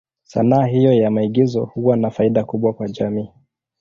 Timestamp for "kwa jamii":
2.73-3.29